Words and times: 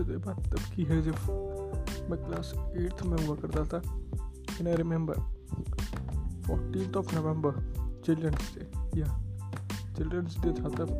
की 0.00 0.84
है 0.84 1.02
जब 1.02 1.14
मैं 2.10 2.24
क्लास 2.24 2.52
एट्थ 2.56 3.02
में 3.02 3.26
हुआ 3.26 3.36
करता 3.36 3.64
था। 3.64 3.98
And 4.58 4.68
I 4.68 4.76
remember 4.76 5.14
fourteen 6.46 6.94
of 6.94 7.14
November 7.14 7.52
children's 8.06 8.56
day 8.58 9.00
या 9.00 9.22
चिल्ड्रंस 9.96 10.36
डे 10.38 10.52
था 10.52 10.68
तब। 10.68 10.98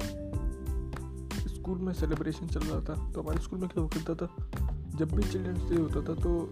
स्कूल 1.48 1.78
में 1.78 1.92
सेलिब्रेशन 1.92 2.46
चल 2.46 2.60
रहा 2.60 2.80
था। 2.80 3.12
तो 3.12 3.22
हमारे 3.22 3.38
स्कूल 3.38 3.58
में 3.58 3.68
क्या 3.68 3.86
करता 3.86 4.26
था? 4.26 4.46
जब 4.96 5.12
भी 5.12 5.22
चिल्ड्रंस 5.22 5.70
डे 5.70 5.76
होता 5.76 6.00
था 6.00 6.14
तो 6.14 6.50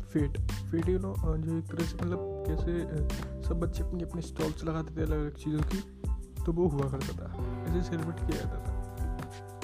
फेट 0.00 0.40
फेट 0.40 0.88
यू 0.88 0.98
नो 0.98 1.14
जो 1.38 1.58
एक 1.58 1.64
तरह 1.64 1.84
से 1.84 1.96
मतलब 1.96 2.44
कैसे 2.46 2.84
सब 3.48 3.60
बच्चे 3.60 3.82
अपनी 3.82 4.02
अपनी 4.02 4.22
स्टॉल्स 4.22 4.64
लगाते 4.64 4.96
थे 4.96 5.02
अलग 5.02 5.20
अलग 5.20 5.34
चीज़ों 5.34 5.60
की 5.60 5.78
तो 6.46 6.52
वो 6.52 6.68
हुआ 6.68 6.82
करता 6.82 7.16
था। 7.16 7.54
ऐसे 7.64 7.82
सेलिब्रेट 7.82 8.16
किया 8.16 8.42
जाता 8.42 8.60
था। 8.60 8.80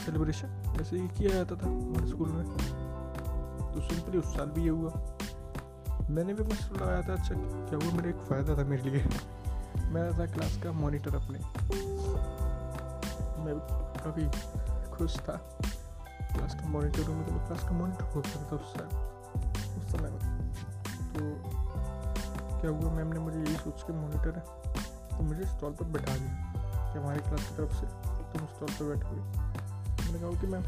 सेलिब्रेशन 0.04 0.65
ऐसे 0.80 0.96
ही 0.96 1.08
किया 1.08 1.30
जाता 1.34 1.56
था 1.56 1.66
हमारे 1.66 2.06
स्कूल 2.08 2.28
में। 2.28 2.44
तो 3.74 3.80
सिंपली 3.82 4.18
उस 4.18 4.34
साल 4.36 4.48
भी 4.50 4.62
ये 4.62 4.70
हुआ, 4.70 4.90
मैंने 6.10 6.34
भी 6.34 6.42
मस्त 6.44 6.72
लगाया 6.72 7.00
था 7.02 7.12
अच्छा 7.14 7.34
क्या 7.34 7.78
हुआ 7.78 7.92
मेरा 7.92 8.08
एक 8.08 8.20
फ़ायदा 8.28 8.56
था 8.58 8.64
मेरे 8.64 8.90
लिए। 8.90 9.02
मैं 9.92 10.04
था 10.18 10.26
क्लास 10.26 10.56
का 10.62 10.72
मॉनिटर 10.72 11.14
अपने। 11.16 11.38
मैं 13.44 13.54
काफ़ी 13.96 14.26
खुश 14.90 15.16
था। 15.18 15.36
क्लास 16.32 16.54
का 16.54 16.68
मॉनिटर 16.68 17.02
हूँ 17.02 17.20
मतलब 17.20 17.46
क्लास 17.46 17.62
का 17.62 17.70
मॉनिटर 17.72 18.04
हो 18.04 18.22
सकता 18.22 18.45
था 18.50 18.56
उस 18.56 18.72
समय 18.72 18.88
उस 19.78 19.92
समय 19.92 20.10
में। 20.10 20.20
तो 21.12 21.20
क्या 22.60 22.70
हुआ, 22.70 22.92
मैम 22.92 23.12
ने 23.12 23.20
मुझे 23.20 23.38
यही 23.38 23.56
सोच 23.56 23.82
के 23.82 23.92
मॉनिटर 23.92 24.32
है 24.36 24.42
तो 25.10 25.23
मुझे 25.23 25.45
स्टॉल 25.46 25.73
पर 25.73 25.84
बैठा 25.88 26.16
दिया 26.16 26.92
कि 26.92 26.98
हमारी 26.98 27.20
क्लास 27.20 27.48
की 27.48 27.56
तरफ़ 27.56 27.74
से 27.74 27.86
तुम 28.32 28.46
स्टॉल 28.46 28.70
पर 28.70 28.84
बैठोगे। 28.95 29.55
मैंने 30.16 30.28
कहा 30.28 30.40
कि 30.40 30.46
मैम 30.46 30.62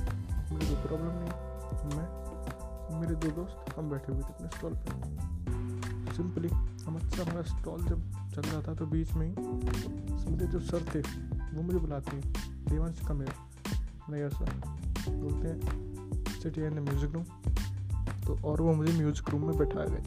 मुझे 0.53 0.67
कोई 0.67 0.77
प्रॉब्लम 0.83 1.13
नहीं 1.19 1.33
मैं, 1.97 3.01
मेरे 3.01 3.15
दो 3.15 3.29
दोस्त, 3.33 3.79
हम 3.79 3.91
बैठे 3.91 4.13
हुए 4.13 4.23
थे 4.23 4.27
अपने 4.27 4.49
स्टॉल 4.49 4.75
पर 4.75 6.13
सिंपली 6.17 6.49
हम 6.85 6.97
अच्छा 6.97 7.23
हमारा 7.23 7.43
स्टॉल 7.51 7.85
जब 7.85 8.03
चल 8.35 8.43
रहा 8.43 8.63
था 8.63 8.75
तो 8.75 8.87
बीच 8.87 9.13
में 9.13 9.27
ही 9.27 9.33
मेरे 10.31 10.47
जो 10.47 10.61
सर 10.61 10.85
थे, 10.95 11.01
वो 11.01 11.63
मुझे 11.63 11.79
बुलाते 11.79 12.17
हैं। 12.17 12.33
देवांश 12.69 13.01
का 13.09 13.15
मेरा। 13.15 13.35
मैं 14.11 14.23
ऐसा 14.27 14.45
बोलते 15.11 15.49
हैं 15.49 15.59
सिटी 16.43 16.67
इन 16.67 16.79
म्यूज़िक 16.81 17.13
रूम 17.13 17.25
तो 18.27 18.39
और 18.45 18.61
वो 18.61 18.75
मुझे 18.75 18.93
म्यूज़िक 18.93 19.31
रूम 19.31 19.47
में 19.47 19.59
बैठा 19.59 19.85
गए। 19.85 20.03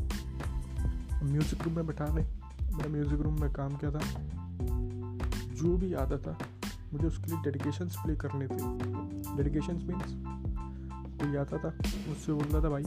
म्यूज़िक 1.24 1.64
रूम 1.64 1.76
में 1.76 1.86
बैठा 1.88 2.06
गए। 2.06 2.28
मेरा 2.72 2.90
म्यूज़िक 2.90 3.22
रूम 3.22 3.42
में 3.42 3.52
काम 3.54 3.76
किया 3.76 3.92
था। 3.92 4.02
जो 5.56 5.78
भी 5.78 5.94
आता 5.94 6.18
था 6.18 6.38
मुझे 6.94 7.08
उसके 7.08 7.32
लिए 7.32 7.42
डेडिकेशन 7.42 7.86
प्ले 7.86 8.16
करने 8.16 8.48
थे। 8.48 8.58
डेडिकेशन 9.38 9.76
मीन्स 9.76 10.14
कोई 11.22 11.36
आता 11.36 11.58
था, 11.58 11.74
मुझसे 12.08 12.34
बोलता 12.34 12.64
था, 12.64 12.70
भाई, 12.70 12.84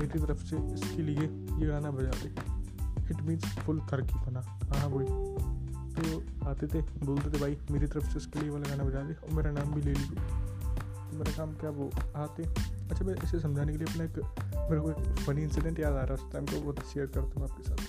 मेरी 0.00 0.18
तरफ़ 0.18 0.44
से 0.44 0.56
इसके 0.74 1.02
लिए 1.02 1.20
ये 1.60 1.66
गाना 1.66 1.90
बजा 1.90 2.10
दे। 2.10 2.28
इट 3.10 3.22
मीन्स 3.22 3.58
फुल 3.58 3.80
तरक्की 3.80 4.14
बना 4.14 4.40
हाँ 4.40 4.88
वही 4.88 5.06
तो 5.94 6.22
आते 6.48 6.66
थे, 6.66 6.80
बोलते 6.82 7.30
थे, 7.30 7.40
भाई, 7.40 7.58
मेरी 7.70 7.86
तरफ़ 7.86 8.10
से 8.10 8.16
इसके 8.16 8.40
लिए 8.40 8.50
वाला 8.50 8.70
गाना 8.70 8.84
बजा 8.84 9.02
दे 9.02 9.14
और 9.14 9.30
मेरा 9.30 9.50
नाम 9.50 9.74
भी 9.74 9.82
ले 9.82 9.92
लीजिए। 9.92 10.16
तो 10.16 11.18
मेरा 11.18 11.36
काम 11.36 11.52
क्या, 11.52 11.70
वो 11.70 11.90
आते। 12.16 12.42
अच्छा 12.90 13.04
मैं 13.04 13.14
इसे 13.14 13.40
समझाने 13.40 13.72
के 13.72 13.78
लिए 13.78 13.86
अपना 13.86 14.04
एक, 14.04 14.18
मेरे 14.70 14.80
को 14.80 14.90
एक 14.90 15.16
फनी 15.16 15.42
इंसिडेंट 15.42 15.80
याद 15.80 15.92
आ 15.92 16.04
रहा 16.04 16.04
है, 16.04 16.14
उस 16.14 16.32
टाइम 16.32 16.46
को 16.46 16.60
बहुत 16.60 16.86
शेयर 16.86 17.06
करता 17.06 17.40
हूँ 17.40 17.50
आपके 17.50 17.62
साथ। 17.62 17.80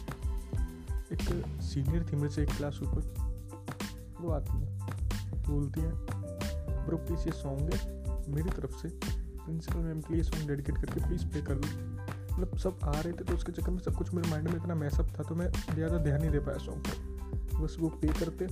एक 1.13 1.45
सीनियर 1.61 2.07
थी 2.11 2.15
मेरे 2.15 2.29
से 2.29 2.43
एक 2.43 2.49
क्लास 2.49 2.79
ऊपर, 2.83 3.01
वो 4.21 4.31
आती 4.31 4.57
है। 4.57 4.78
बोलती 5.49 5.81
है। 5.81 5.91
ब्रो 6.85 6.97
प्लीज़ 6.97 7.25
ये 7.25 7.31
सॉन्ग 7.33 7.73
है। 7.73 7.79
मेरी 8.29 8.49
तरफ़ 8.51 8.81
से 8.81 8.89
प्रिंसिपल 8.99 9.79
मैम 9.79 10.01
के 10.01 10.13
लिए 10.13 10.23
सॉन्ग 10.23 10.47
डेडिकेट 10.47 10.77
करके 10.77 11.07
प्लीज़ 11.07 11.25
पे 11.25 11.41
कर 11.41 11.55
दो। 11.55 11.67
मतलब 12.33 12.57
सब 12.57 12.79
आ 12.83 12.91
रहे 12.91 13.13
थे 13.13 13.23
तो 13.23 13.33
उसके 13.33 13.51
चक्कर 13.51 13.71
में 13.71 13.79
सब 13.79 13.95
कुछ 13.95 14.13
मेरे 14.13 14.29
माइंड 14.29 14.47
में 14.49 14.55
इतना 14.55 14.75
मैसअप 14.75 15.07
था 15.19 15.23
तो 15.23 15.35
मैं 15.35 15.51
ज़्यादा 15.51 15.97
ध्यान 15.97 16.21
नहीं 16.21 16.31
दे 16.31 16.39
पाया 16.39 16.57
सॉन्ग 16.57 16.87
पर 16.87 17.61
बस 17.61 17.75
वो 17.79 17.89
पे 18.01 18.07
करते। 18.19 18.45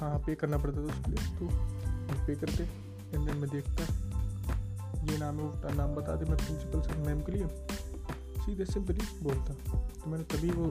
हाँ 0.00 0.18
पे 0.26 0.34
करना 0.34 0.58
पड़ता 0.58 0.78
था 0.78 0.84
उसके 0.84 1.10
लिए। 1.10 1.20
तो 1.38 2.26
पे 2.26 2.34
करते। 2.34 2.62
एंड 2.62 3.26
देन 3.26 3.36
मैं 3.36 3.48
देखता। 3.50 3.84
ये 5.02 5.18
नाम 5.18 5.38
है, 5.38 5.44
उसका 5.44 5.72
नाम 5.74 5.94
बता 5.94 6.14
दे 6.16 6.24
मैं 6.24 6.36
प्रिंसिपल 6.36 6.80
सर 6.80 6.96
मैम 7.06 7.20
के 7.20 7.32
लिए। 7.32 7.46
सीधे 8.44 8.64
सिंपली 8.64 9.06
बोलता। 9.22 9.54
तो 9.94 10.10
मैंने 10.10 10.24
तभी 10.26 10.50
वो 10.50 10.66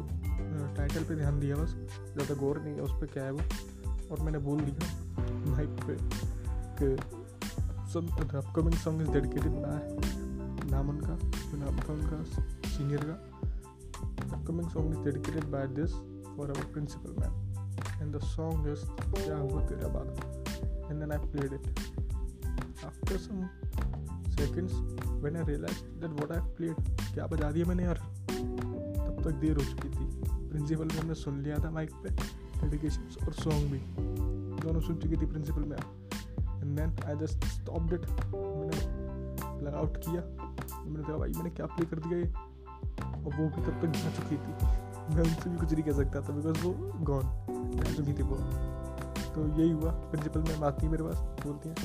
टाइटल 0.78 1.04
पे 1.04 1.16
ध्यान 1.16 1.40
दिया 1.40 1.56
बस। 1.56 1.76
ज़्यादा 2.14 2.36
गौर 2.36 2.62
नहीं 2.62 2.74
है 2.74 2.82
उस 2.82 2.92
पर 2.92 3.06
क्या 3.06 3.24
है 3.24 3.32
वो। 3.32 3.42
और 4.12 4.20
मैंने 4.20 4.40
बोल 4.40 4.62
दिया। 4.62 5.09
माइक 5.50 5.70
पे, 5.70 5.98
कि 6.80 6.96
the 7.96 8.36
upcoming 8.36 8.74
song 8.74 9.02
is 9.02 9.10
dedicated 9.10 9.52
by 9.52 9.98
नाम 10.72 10.90
उनका 10.90 11.16
नाम 11.58 11.80
था 11.80 11.94
उनका 11.94 12.24
सीनियर 12.70 13.00
का। 13.04 13.14
Upcoming 14.38 14.70
song 14.70 14.92
is 14.92 15.00
dedicated 15.00 15.44
by 15.44 15.68
this 15.68 15.92
for 16.38 16.50
our 16.50 16.66
principal 16.74 17.16
ma'am 17.20 17.34
and 18.02 18.16
the 18.16 18.20
song 18.20 18.68
is 18.68 18.86
क्या 19.26 19.38
हुआ 19.38 19.66
तेरा 19.66 19.88
बात 19.88 20.88
and 20.92 21.00
then 21.00 21.12
I 21.12 21.18
played 21.18 21.54
it 21.54 21.80
after 22.80 23.16
some 23.16 23.40
seconds, 24.34 24.74
when 25.24 25.38
I 25.38 25.42
realized 25.48 25.88
that 26.02 26.12
what 26.20 26.32
I 26.32 26.42
played, 26.60 26.82
क्या 27.14 27.28
बजा 27.28 27.52
दिया 27.52 27.66
मैंने 27.66 27.84
यार? 27.84 27.96
तब 27.96 29.22
तक 29.24 29.32
देर 29.32 29.58
हो 29.58 29.64
चुकी 29.64 29.90
थी। 29.90 30.22
प्रिंसिपल 30.50 30.88
ने 31.08 31.14
सुन 31.14 31.42
लिया 31.42 31.58
था 31.58 31.72
माइक 31.72 31.92
पे। 31.92 32.10
डेडिकेशन 32.62 33.26
और 33.26 33.34
सॉन्ग 33.34 33.72
भी। 33.72 33.80
दोनों 34.60 34.82
सुन 34.82 34.98
चुकी 34.98 35.18
थी 35.18 35.26
principal 35.26 35.64
ma'am 35.64 36.62
and 36.62 36.80
then 36.80 36.96
I 37.08 37.16
just 37.16 37.46
stopped 37.46 37.94
it 37.94 38.10
मैंने 38.36 39.66
लग 39.66 39.76
आउट 39.76 39.98
किया। 39.98 40.22
मैंने 40.84 41.04
कहा 41.04 41.18
भाई, 41.18 41.32
मैंने 41.32 41.50
क्या 41.50 41.66
प्ले 41.66 41.86
कर 41.86 42.00
दिया 42.00 42.20
ये? 42.20 42.28
और 43.00 43.36
वो 43.36 43.48
भी 43.48 43.62
तब 43.62 43.82
तक 43.82 43.98
जा 43.98 44.10
चुकी 44.16 44.36
थी। 44.36 44.52
मैं 45.16 45.24
उनसे 45.24 45.50
भी 45.50 45.58
कुछ 45.58 45.72
नहीं 45.74 45.84
कह 45.84 45.92
सकता 45.92 46.22
था 46.22 46.34
बिकॉज़ 46.34 46.66
वो 46.66 46.72
गॉन 47.04 47.24
जा 47.76 47.94
चुकी 47.94 48.14
थी 48.14 48.24
वो। 48.24 48.36
तो 49.34 49.48
यही 49.60 49.72
हुआ। 49.72 49.92
प्रिंसिपल 50.12 50.42
मैम 50.42 50.64
आती 50.64 50.86
है 50.86 50.92
मेरे 50.92 51.04
पास, 51.04 51.18
बोलती 51.46 51.70
हैं, 51.70 51.78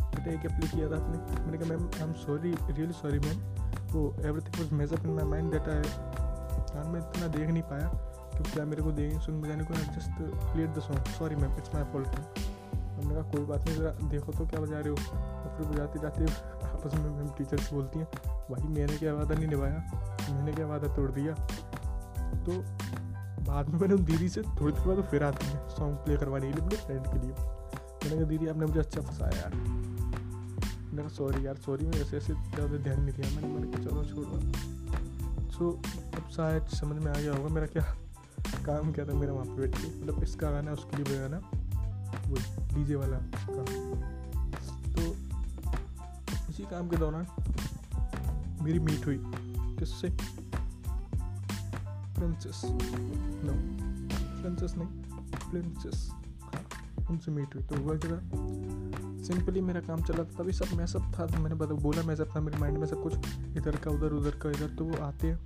बेटा 0.00 0.30
एक 0.30 0.46
अप्लाई 0.46 0.68
किया 0.68 0.90
था 0.90 0.96
आपने? 0.96 1.44
मैंने 1.44 1.58
कहा, 1.58 1.68
ma'am 1.68 1.86
I 1.86 2.02
am 2.02 2.12
sorry 2.24 2.54
really 2.70 2.92
sorry 2.92 3.18
ma'am 3.18 3.38
वो 3.92 4.02
everything 4.20 4.62
was 4.62 4.72
messed 4.72 4.92
up 4.92 5.06
in 5.06 5.12
my 5.12 5.24
mind 5.24 5.54
I 5.54 5.76
यार 6.74 6.84
मैं 6.84 7.00
इतना 7.00 7.26
देख 7.28 7.48
नहीं 7.48 7.62
पाया। 7.62 7.88
क्योंकि 8.34 8.50
क्या 8.50 8.64
मेरे 8.64 8.82
को 8.82 8.92
देंगे 8.92 9.18
सुन 9.20 9.40
बजाने 9.40 9.64
को 9.64 9.74
just 9.74 10.22
played 10.52 10.74
the 10.74 10.80
song 10.80 11.12
sorry 11.18 11.36
ma'am 11.36 11.56
it's 11.58 11.74
my 11.74 11.84
fault 11.92 12.08
ma'am 12.08 12.26
हमने 12.94 13.14
कहा, 13.14 13.22
कोई 13.30 13.44
बात 13.44 13.64
नहीं, 13.66 13.76
ज़रा 13.76 13.90
देखो 14.10 14.32
तो 14.32 14.46
क्या 14.46 14.60
बजा 14.60 14.78
रहे 14.78 14.88
हो. 14.88 14.94
और 14.94 15.56
फिर 15.56 15.66
बजाते 15.66 15.98
जाते 15.98 16.24
आपस 16.68 16.94
में 16.94 17.10
मैम 17.10 17.28
टीचर 17.38 17.58
से 17.58 17.74
बोलती 17.76 17.98
हैं, 17.98 18.06
भाई 18.50 18.68
मैंने 18.68 18.96
क्या 18.98 19.14
वादा 19.14 19.34
नहीं 19.34 19.48
निभाया? 19.48 19.78
मैंने 20.30 20.52
क्या 20.52 20.66
वादा 20.66 20.94
तोड़ 20.96 21.10
दिया? 21.10 21.34
तो 22.44 22.52
बाद 23.44 23.68
में 23.68 23.78
मैंने 23.80 23.94
उन 23.94 24.04
दीदी 24.04 24.28
से 24.28 24.42
थोड़ी 24.42 24.72
देर 24.72 24.86
बाद 24.86 25.04
फिर 25.10 25.24
आती 25.24 25.46
है 25.46 25.68
सॉन्ग 25.68 25.96
प्ले 26.04 26.16
करवाने 26.16 26.52
के 26.52 26.52
लिए 26.52 26.64
अपने 26.64 26.76
फ्रेंड 26.76 27.06
के 27.06 27.18
लिए। 27.18 27.32
मैंने 27.32 28.16
कहा, 28.16 28.24
दीदी, 28.24 28.46
आपने 28.46 28.66
मुझे 28.66 28.80
अच्छा 28.80 29.00
फंसाया 29.00 29.40
यार। 29.40 29.54
मैंने 29.54 31.02
कहा 31.02 31.08
सॉरी 31.08 31.46
यार 31.46 31.56
सॉरी 31.56 31.86
मैं 31.86 32.00
ऐसे 32.00 32.16
ऐसे 32.16 32.32
ज़्यादा 32.34 32.76
ध्यान 32.76 33.00
नहीं 33.00 33.14
दिया। 33.14 33.34
मैंने 33.36 33.54
मैंने 33.54 33.72
कहा, 33.72 33.82
चलो 33.84 34.04
छोड़ो। 34.04 35.50
सो 35.50 35.70
अब 36.16 36.30
शायद 36.36 36.66
समझ 36.76 37.02
में 37.04 37.12
आ 37.12 37.14
गया 37.14 37.32
होगा 37.32 37.54
मेरा 37.54 37.66
क्या 37.66 37.82
काम 38.64 38.92
क्या 38.92 39.04
था, 39.04 39.14
मेरा 39.14 39.32
वहाँ 39.32 39.46
पे 39.46 39.60
बैठ 39.60 39.78
के। 39.78 40.02
मतलब 40.02 40.22
इसका 40.22 40.50
गाना, 40.50 40.72
उसके 40.72 40.96
लिए 40.96 41.06
बजाना 41.06 41.38
वो 42.26 42.36
डीजे 42.74 42.94
वाला 42.94 43.18
काम 43.48 43.64
तो 44.92 45.02
इसी 46.50 46.62
काम 46.62 46.88
के 46.88 46.96
दौरान 46.96 47.26
मेरी 48.62 48.78
मीट 48.78 49.06
हुई। 49.06 49.18
किससे? 49.78 50.08
प्रिंसेस 52.14 52.60
नो 52.64 53.54
प्रिंसेस 54.42 54.74
नहीं 54.78 54.88
प्रिंसेस 55.50 56.08
हाँ 56.10 57.06
उनसे 57.10 57.30
मीट 57.30 57.54
हुई। 57.54 57.62
तो 57.62 57.76
हुआ 57.76 57.96
क्या 57.96 58.18
सिंपली 59.24 59.60
मेरा 59.60 59.80
काम 59.80 60.02
चला 60.02 60.18
था, 60.18 60.42
तभी 60.42 60.52
सब 60.52 60.72
मैं 60.74 60.86
सब 60.86 61.12
था। 61.18 61.26
तो 61.26 61.38
मैंने 61.38 61.54
बता, 61.54 61.74
बोला 61.74 62.02
मैं 62.02 62.16
सब 62.16 62.36
था, 62.36 62.40
मेरे 62.40 62.58
माइंड 62.58 62.78
में 62.78 62.86
सब 62.86 63.02
कुछ 63.02 63.14
इधर 63.56 63.76
का, 63.76 63.90
उधर 63.90 64.12
उधर 64.12 64.36
का, 64.36 64.50
इधर। 64.50 64.74
तो 64.74 64.84
वो 64.84 65.04
आते 65.04 65.26
हैं। 65.26 65.38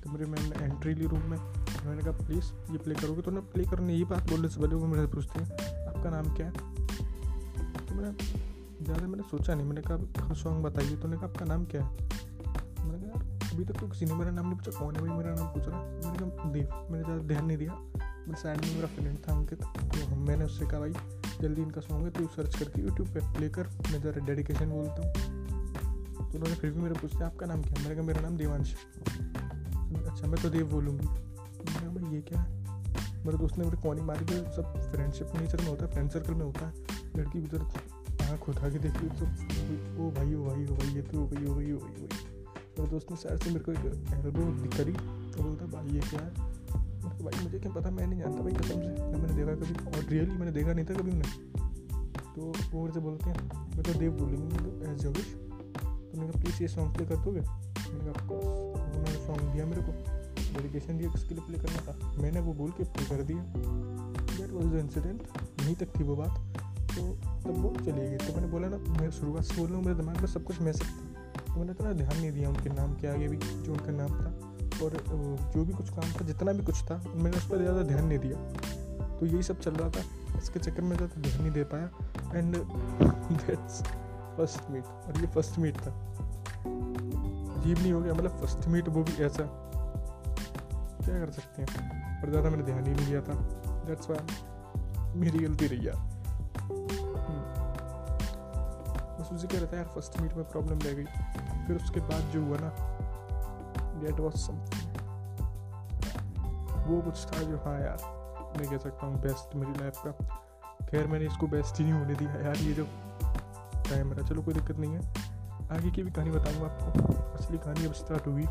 तो 0.00 0.10
मेरे 0.10 0.26
मैम 0.26 0.52
एंट्री 0.52 0.94
ली 0.94 1.06
रूम 1.06 1.20
में। 1.20 1.38
मैंने 1.86 2.02
कहा, 2.02 2.12
प्लीज़, 2.18 2.52
ये 2.72 2.78
प्ले 2.78 2.94
करोगे? 2.94 3.22
तो 3.22 3.30
ना 3.30 3.40
प्ले 3.52 3.64
करने 3.64 3.92
यही 3.92 4.04
बात 4.06 4.30
बोलने 4.30 4.48
से 4.48 4.60
पहले 4.60 4.74
वो 4.74 4.86
मेरे 4.86 5.02
से 5.02 5.12
पूछते 5.12 5.40
हैं, 5.40 5.48
आपका 5.86 6.10
नाम 6.10 6.34
क्या 6.34 6.46
है? 6.46 6.52
तो 7.86 7.94
मैंने 7.94 8.12
ज़्यादा 8.84 9.06
मैंने 9.06 9.22
सोचा 9.22 9.54
नहीं, 9.54 9.66
मैंने 9.66 9.82
कहा 9.82 10.24
हाँ 10.26 10.34
सॉन्ग 10.34 10.64
बताइए। 10.64 10.96
तो 10.96 11.08
मैंने 11.08 11.16
कहा, 11.16 11.26
आपका 11.26 11.44
नाम 11.44 11.64
क्या 11.64 11.84
है? 11.84 11.88
मैंने 12.84 12.98
कहा 12.98 13.20
अभी 13.52 13.64
तक 13.64 13.80
तो 13.80 13.88
किसी 13.88 14.04
ने 14.04 14.14
मेरा 14.14 14.30
नाम 14.30 14.46
नहीं 14.46 14.56
पूछा, 14.56 14.78
कौन 14.78 14.96
है 14.96 15.02
भाई 15.02 15.16
मेरा 15.16 15.34
नाम 15.34 15.46
पूछ 15.48 15.68
रहा 15.68 15.80
मैंने 15.80 16.18
कहा, 16.18 16.50
देव। 16.50 16.68
मैंने 16.90 17.04
ज़्यादा 17.04 17.22
ध्यान 17.24 17.44
नहीं 17.46 17.58
दिया 17.58 17.72
मेरे 18.26 18.40
साइड 18.42 18.64
में 18.64 18.74
मेरा 18.74 18.86
फ्रेंड 18.94 19.18
था 19.18 19.32
अंकित 19.32 19.62
तो 19.62 20.16
मैंने 20.18 20.44
उससे 20.44 20.66
कहा, 20.66 20.80
भाई, 20.80 20.92
जल्दी 21.40 21.62
इनका 21.62 21.80
सॉन्ग 21.80 22.04
है 22.04 22.10
तो 22.10 22.26
सर्च 22.36 22.58
करके 22.58 22.82
यूट्यूब 22.82 23.08
पर 23.08 23.32
प्ले 23.36 23.48
कर, 23.48 23.66
मैं 23.92 24.00
ज़रा 24.02 24.24
डेडिकेशन 24.26 24.70
बोलता 24.70 25.02
हूँ। 25.02 25.12
तो 26.16 26.38
उन्होंने 26.38 26.54
फिर 26.54 26.70
भी 26.70 26.80
मेरे 26.80 26.94
पूछते 26.94 27.24
आपका 27.24 27.46
नाम 27.46 27.62
क्या 27.62 27.82
मैंने 27.82 27.94
कहा, 27.94 28.04
मेरा 28.04 28.20
नाम 28.20 28.36
देवांश 28.36 28.74
अच्छा 30.06 30.26
मैं 30.26 30.42
तो 30.42 30.50
देव 30.50 30.66
बोलूँगी। 30.70 31.06
ये 31.06 31.25
क्या 32.28 32.40
है। 32.40 33.24
मेरे 33.24 33.38
दोस्त 33.38 33.58
ने 33.58 33.64
मेरे 33.64 33.76
कौन 33.82 34.00
मारी 34.02 34.24
थी 34.24 34.38
सब 34.56 34.72
फ्रेंडशिप 34.92 35.36
नेचर 35.36 35.60
में 35.60 35.68
होता 35.68 35.84
है 35.84 35.92
फ्रेंड 35.92 36.10
सर्कल 36.10 36.34
में 36.34 36.44
होता 36.44 36.66
है। 36.66 36.72
लड़की 37.16 37.40
की 37.40 37.46
ज़रूरत 37.46 38.22
आँख 38.22 38.48
उठा 38.48 38.68
के 38.70 38.78
देखी 38.78 39.08
तो 39.08 39.24
ओ 40.04 40.10
भाई 40.10 40.34
ओ 40.34 40.44
भाई 40.44 40.64
ओ 40.64 40.76
भाई, 40.76 40.88
ये 40.88 41.02
तो 41.02 41.26
भाई 41.26 41.46
ओ 41.46 41.54
भाई 41.54 41.72
ओ 41.72 41.78
भाई 41.78 42.08
मेरे 42.78 42.90
दोस्त 42.90 43.10
ने 43.10 43.16
सैर 43.16 43.36
से 43.36 43.50
मेरे 43.50 43.64
को 43.64 43.72
एक 43.72 43.84
एल्बो 44.14 44.42
करी 44.76 44.92
तो 44.92 45.42
बोलता, 45.42 45.66
भाई, 45.66 45.88
ये 45.88 46.00
क्या 46.00 46.20
है? 46.20 46.30
भाई, 47.22 47.44
मुझे 47.44 47.58
क्या 47.58 47.72
पता? 47.72 47.90
मैं 47.90 48.06
नहीं 48.06 48.20
जानता 48.20 48.42
भाई, 48.42 48.52
कसम 48.52 48.80
से। 48.80 49.10
ना 49.12 49.18
मैंने 49.18 49.34
देखा 49.34 49.54
कभी, 49.54 49.74
और 49.90 50.04
रियली 50.04 50.32
मैंने 50.32 50.52
देखा 50.52 50.72
नहीं 50.72 50.84
था 50.84 50.94
कभी 50.94 51.10
उन्हें। 51.10 51.30
तो 52.34 52.52
वो 52.72 52.80
मेरे 52.80 52.92
से 52.92 53.00
बोलते 53.00 53.30
हैं, 53.30 53.36
मैं 53.66 53.82
तो 53.82 53.92
देव 53.92 54.12
बोलूँगी 54.12 54.56
तो 54.56 54.92
एज 54.92 54.98
जविश 54.98 55.32
तो 55.32 56.18
मैंने 56.18 56.32
कहा, 56.32 56.42
प्लीज़ 56.42 56.62
ये 56.62 56.68
सॉन्ग 56.68 56.94
प्ले 56.96 57.06
कर 57.06 57.16
दोगे? 57.16 57.40
मैंने 57.40 58.12
कहा 58.12 58.38
उन्होंने 58.84 59.26
सॉन्ग 59.26 59.52
दिया 59.52 59.66
मेरे 59.66 59.82
को। 59.82 60.15
डेडिकेशन 60.56 60.98
दिया, 60.98 61.10
किसके 61.10 61.34
लिए 61.34 61.44
प्ले 61.46 61.58
करना 61.58 61.80
था? 61.86 62.22
मैंने 62.22 62.40
वो 62.40 62.52
बोल 62.54 62.70
के 62.70 62.84
प्ले 62.84 63.04
कर 63.06 63.22
दिया। 63.22 63.42
दैट 64.36 64.50
वॉज़ 64.50 64.66
द 64.66 64.78
इंसिडेंट 64.78 65.22
यहीं 65.60 65.74
तक 65.74 65.98
थी 65.98 66.04
वो 66.04 66.16
बात। 66.16 66.38
तो 66.96 67.02
तब 67.44 67.62
वो 67.62 67.74
चली 67.78 67.92
गई। 67.92 68.16
तो 68.16 68.34
मैंने 68.34 68.46
बोला, 68.46 68.68
ना, 68.68 68.76
मैं 68.76 69.10
शुरुआत 69.10 69.44
से 69.44 69.56
बोल 69.56 69.66
रहा 69.68 69.76
हूँ, 69.76 69.84
मेरे 69.84 69.96
दिमाग 69.96 70.16
में 70.16 70.26
सब 70.26 70.44
कुछ 70.44 70.60
मैसेज 70.60 70.88
था। 70.88 71.44
तो 71.46 71.60
मैंने 71.60 71.72
इतना 71.72 71.92
ध्यान 71.92 72.16
नहीं 72.20 72.32
दिया 72.32 72.48
उनके 72.48 72.70
नाम 72.70 72.94
के 72.94 73.06
आगे 73.06 73.28
भी, 73.28 73.36
जो 73.36 73.72
उनका 73.72 73.92
नाम 73.92 74.08
था। 74.08 74.30
और 74.84 74.96
जो 75.54 75.64
भी 75.64 75.72
कुछ 75.72 75.90
काम 75.90 76.12
था, 76.12 76.24
जितना 76.26 76.52
भी 76.52 76.64
कुछ 76.64 76.82
था, 76.82 77.02
मैंने 77.14 77.36
उस 77.36 77.46
पर 77.48 77.58
ज़्यादा 77.58 77.82
ध्यान 77.82 78.06
नहीं 78.06 78.18
दिया। 78.18 78.38
तो 79.18 79.26
यही 79.26 79.42
सब 79.42 79.60
चल 79.60 79.70
रहा 79.70 79.90
था। 79.90 80.02
इसके 80.38 80.60
चक्कर 80.60 80.82
में 80.82 80.96
ज़्यादा 80.96 81.20
ध्यान 81.20 81.40
नहीं 81.42 81.52
दे 81.52 81.64
पाया। 81.64 81.90
एंड 82.38 82.56
दैट्स 82.56 83.82
फ़र्स्ट 84.36 84.70
मीट 84.70 84.84
और 84.84 85.20
ये 85.20 85.26
फ़र्स्ट 85.26 85.58
मीट 85.58 85.76
था। 85.76 85.90
अजीब 87.56 87.78
नहीं 87.78 87.92
हो 87.92 88.00
गया 88.00 88.14
मतलब 88.14 88.30
फ़र्स्ट 88.30 88.68
मीट 88.68 88.88
वो 88.88 89.02
भी 89.02 89.22
ऐसा। 89.24 89.44
क्या 91.06 91.18
कर 91.18 91.30
सकते 91.30 91.62
हैं? 91.62 92.20
पर 92.22 92.30
ज़्यादा 92.30 92.50
मैंने 92.50 92.64
ध्यान 92.64 92.84
ही 92.84 92.92
नहीं 92.92 93.06
दिया 93.06 93.20
था। 93.20 93.34
दैट्स 93.86 94.10
वाई 94.10 95.18
मेरी 95.18 95.38
गलती 95.38 95.66
रही 95.66 95.86
यार। 95.88 95.96
हम्म। 97.26 97.42
बस 99.18 99.32
उसी 99.32 99.46
कह 99.46 99.58
रहा 99.58 99.72
था 99.72 99.76
यार 99.76 99.86
फ़र्स्ट 99.86 100.20
मीट 100.20 100.34
में 100.34 100.44
प्रॉब्लम 100.44 100.78
रह 100.78 100.92
गई। 100.92 101.04
फिर 101.66 101.76
उसके 101.76 102.00
बाद 102.00 102.30
जो 102.30 102.44
हुआ 102.44 102.58
ना 102.60 102.70
डेट 104.00 104.20
वॉज़ 104.20 104.36
समथिंग 104.36 104.84
वो 106.86 107.00
कुछ 107.00 107.26
था 107.26 107.42
जो 107.42 107.56
हाँ 107.56 107.80
यार, 107.80 107.98
मैं 108.58 108.70
कह 108.70 108.78
सकता 108.78 109.06
हूँ 109.06 109.20
बेस्ट 109.22 109.54
मेरी 109.56 109.72
लाइफ 109.72 110.02
का। 110.06 110.10
खैर, 110.86 111.06
मैंने 111.06 111.26
इसको 111.26 111.46
बेस्ट 111.46 111.78
ही 111.78 111.84
नहीं 111.84 111.94
होने 111.94 112.14
दिया 112.14 112.32
यार, 112.32 112.56
ये 112.56 112.72
जो 112.72 112.84
टाइम 113.90 114.06
मेरा 114.06 114.22
चलो 114.22 114.42
कोई 114.42 114.54
दिक्कत 114.54 114.78
नहीं 114.78 114.92
है। 114.92 115.00
आगे 115.72 115.90
की 115.90 116.02
भी 116.02 116.10
कहानी 116.10 116.30
बताऊँगा 116.30 116.66
आपको। 116.66 117.14
असली 117.38 117.58
कहानी 117.58 117.86
अब 117.86 117.92
स्टार्ट 117.92 118.26
हुई। 118.26 118.46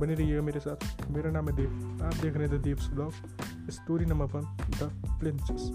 बने 0.00 0.14
रहिएगा 0.14 0.42
मेरे 0.42 0.60
साथ। 0.60 1.10
मेरा 1.10 1.30
नाम 1.30 1.48
है 1.48 1.56
देव। 1.56 1.98
आप 2.02 2.14
देख 2.14 2.36
रहे 2.36 2.48
थे 2.48 2.58
Dev 2.58 2.78
blog 2.90 3.12
story 3.70 4.06
number 4.06 4.26
one 4.26 4.56
the 4.80 4.90
princess 5.20 5.70